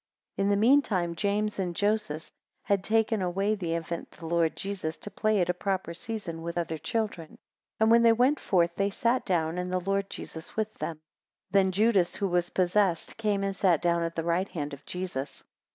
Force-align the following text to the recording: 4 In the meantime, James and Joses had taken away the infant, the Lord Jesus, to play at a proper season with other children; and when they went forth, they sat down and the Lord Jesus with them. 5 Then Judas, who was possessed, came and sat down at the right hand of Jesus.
4 0.37 0.45
In 0.45 0.49
the 0.49 0.55
meantime, 0.55 1.13
James 1.13 1.59
and 1.59 1.75
Joses 1.75 2.31
had 2.63 2.83
taken 2.83 3.21
away 3.21 3.53
the 3.53 3.75
infant, 3.75 4.09
the 4.09 4.25
Lord 4.25 4.55
Jesus, 4.55 4.97
to 4.97 5.11
play 5.11 5.41
at 5.41 5.49
a 5.51 5.53
proper 5.53 5.93
season 5.93 6.41
with 6.41 6.57
other 6.57 6.79
children; 6.79 7.37
and 7.79 7.91
when 7.91 8.01
they 8.01 8.11
went 8.11 8.39
forth, 8.39 8.71
they 8.77 8.89
sat 8.89 9.23
down 9.27 9.59
and 9.59 9.71
the 9.71 9.79
Lord 9.79 10.09
Jesus 10.09 10.57
with 10.57 10.73
them. 10.79 10.95
5 10.95 11.01
Then 11.51 11.71
Judas, 11.71 12.15
who 12.15 12.27
was 12.27 12.49
possessed, 12.49 13.15
came 13.17 13.43
and 13.43 13.55
sat 13.55 13.79
down 13.79 14.01
at 14.01 14.15
the 14.15 14.23
right 14.23 14.49
hand 14.49 14.73
of 14.73 14.83
Jesus. 14.87 15.43